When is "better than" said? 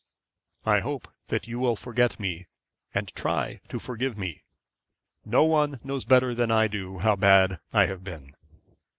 6.05-6.49